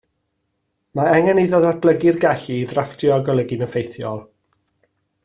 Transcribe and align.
Mae 0.99 1.11
angen 1.17 1.41
iddo 1.41 1.59
ddatblygu'r 1.65 2.17
gallu 2.25 2.57
i 2.57 2.65
ddrafftio 2.73 3.15
a 3.19 3.21
golygu'n 3.29 3.63
effeithiol 3.67 4.25